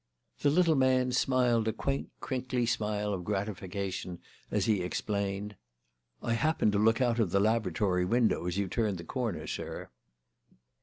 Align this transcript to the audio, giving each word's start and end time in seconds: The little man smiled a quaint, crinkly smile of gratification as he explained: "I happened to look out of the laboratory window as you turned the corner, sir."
The 0.39 0.49
little 0.49 0.73
man 0.73 1.11
smiled 1.11 1.67
a 1.67 1.71
quaint, 1.73 2.09
crinkly 2.21 2.65
smile 2.65 3.13
of 3.13 3.23
gratification 3.23 4.17
as 4.49 4.65
he 4.65 4.81
explained: 4.81 5.55
"I 6.23 6.33
happened 6.33 6.71
to 6.71 6.79
look 6.79 7.01
out 7.01 7.19
of 7.19 7.29
the 7.29 7.39
laboratory 7.39 8.03
window 8.05 8.47
as 8.47 8.57
you 8.57 8.67
turned 8.67 8.97
the 8.97 9.03
corner, 9.03 9.45
sir." 9.45 9.89